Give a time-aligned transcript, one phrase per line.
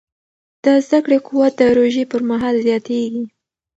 [0.63, 3.23] د زده کړې قوت د روژې پر مهال زیاتېږي.